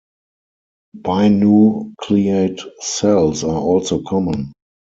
Binucleate 0.97 2.59
cells 2.79 3.43
are 3.43 3.51
also 3.61 4.01
common. 4.01 4.51